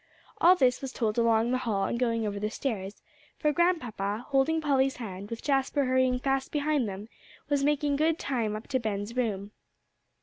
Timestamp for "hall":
1.59-1.83